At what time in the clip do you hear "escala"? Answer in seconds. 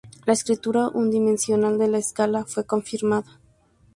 1.99-2.43